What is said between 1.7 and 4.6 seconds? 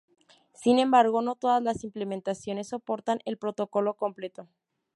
implementaciones soportan el protocolo completo.